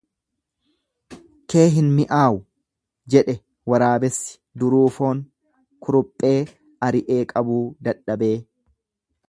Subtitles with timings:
[1.53, 2.39] kee hin mi'aawu
[3.15, 3.35] jedhe
[3.73, 5.21] waraabessi Duruu foon
[5.87, 6.35] kuruphee
[6.89, 8.35] ari'ee qabuu dadhabee.